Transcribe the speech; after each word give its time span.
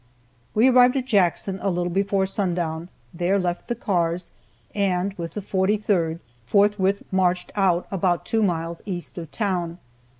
We 0.55 0.67
arrived 0.67 0.95
at 0.97 1.05
Jackson 1.05 1.59
a 1.61 1.69
little 1.69 1.91
before 1.93 2.25
sundown, 2.25 2.89
there 3.13 3.37
left 3.37 3.67
the 3.67 3.75
cars, 3.75 4.31
and, 4.73 5.13
with 5.13 5.35
the 5.35 5.41
43rd, 5.43 6.17
forthwith 6.43 7.03
marched 7.11 7.51
out 7.55 7.85
about 7.91 8.25
two 8.25 8.41
miles 8.41 8.81
east 8.87 9.19
of 9.19 9.29
town. 9.29 9.77